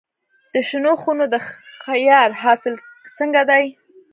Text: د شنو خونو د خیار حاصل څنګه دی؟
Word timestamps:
د 0.53 0.55
شنو 0.69 0.93
خونو 1.01 1.25
د 1.33 1.35
خیار 1.83 2.29
حاصل 2.41 2.73
څنګه 3.17 3.41
دی؟ 3.49 3.65